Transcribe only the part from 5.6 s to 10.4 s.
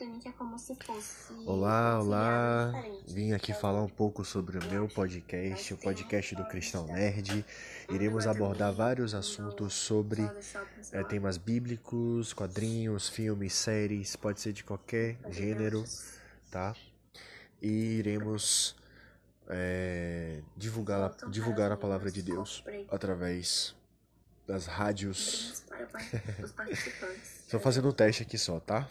o podcast do Cristão Nerd. Iremos abordar vários assuntos sobre